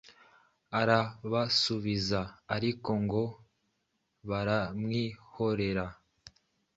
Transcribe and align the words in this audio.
arabasuhuza 0.79 2.21
ariko 2.55 2.89
ngo 3.03 3.23
baramwihorera. 4.29 5.85